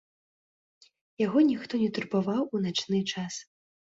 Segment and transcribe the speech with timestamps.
[1.25, 3.33] Яго ніхто не турбаваў у начны час.